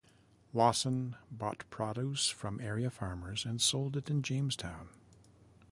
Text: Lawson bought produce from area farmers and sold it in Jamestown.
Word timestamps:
Lawson 0.51 1.15
bought 1.29 1.63
produce 1.69 2.27
from 2.27 2.59
area 2.59 2.89
farmers 2.89 3.45
and 3.45 3.61
sold 3.61 3.95
it 3.95 4.09
in 4.09 4.23
Jamestown. 4.23 4.89